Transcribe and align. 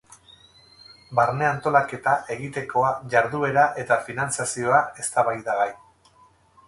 Barne 1.19 1.47
antolaketa, 1.49 2.15
egitekoa, 2.35 2.89
jarduera 3.17 3.67
eta 3.83 3.99
finantzazioa 4.09 4.81
eztabaidagai. 5.05 5.73